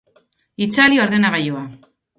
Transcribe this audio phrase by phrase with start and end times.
[0.67, 1.65] Itzali ordenagailua.